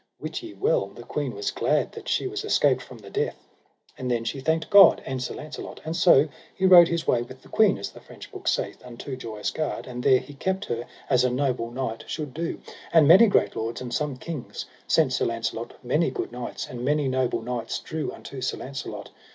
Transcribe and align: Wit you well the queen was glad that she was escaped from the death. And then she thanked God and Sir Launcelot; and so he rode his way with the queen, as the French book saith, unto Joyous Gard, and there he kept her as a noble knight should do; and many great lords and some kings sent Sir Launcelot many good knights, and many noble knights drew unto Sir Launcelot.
Wit 0.19 0.41
you 0.41 0.55
well 0.55 0.87
the 0.87 1.03
queen 1.03 1.35
was 1.35 1.51
glad 1.51 1.91
that 1.91 2.09
she 2.09 2.25
was 2.25 2.43
escaped 2.43 2.81
from 2.81 2.97
the 2.97 3.09
death. 3.11 3.37
And 3.99 4.09
then 4.09 4.23
she 4.25 4.39
thanked 4.39 4.71
God 4.71 4.99
and 5.05 5.21
Sir 5.21 5.35
Launcelot; 5.35 5.79
and 5.85 5.95
so 5.95 6.27
he 6.55 6.65
rode 6.65 6.87
his 6.87 7.05
way 7.05 7.21
with 7.21 7.43
the 7.43 7.49
queen, 7.49 7.77
as 7.77 7.91
the 7.91 7.99
French 8.01 8.31
book 8.31 8.47
saith, 8.47 8.81
unto 8.83 9.15
Joyous 9.15 9.51
Gard, 9.51 9.85
and 9.85 10.01
there 10.01 10.17
he 10.17 10.33
kept 10.33 10.65
her 10.65 10.85
as 11.07 11.23
a 11.23 11.29
noble 11.29 11.69
knight 11.69 12.05
should 12.07 12.33
do; 12.33 12.61
and 12.91 13.07
many 13.07 13.27
great 13.27 13.55
lords 13.55 13.79
and 13.79 13.93
some 13.93 14.17
kings 14.17 14.65
sent 14.87 15.13
Sir 15.13 15.25
Launcelot 15.25 15.75
many 15.85 16.09
good 16.09 16.31
knights, 16.31 16.65
and 16.67 16.83
many 16.83 17.07
noble 17.07 17.43
knights 17.43 17.77
drew 17.77 18.11
unto 18.11 18.41
Sir 18.41 18.57
Launcelot. 18.57 19.11